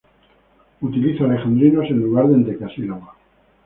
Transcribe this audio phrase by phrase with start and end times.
[0.81, 3.09] Utiliza alejandrinos en lugar de endecasílabos.